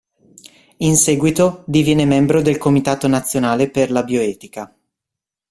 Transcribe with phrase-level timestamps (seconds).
[0.77, 4.75] In seguito diviene membro del Comitato nazionale per la bioetica.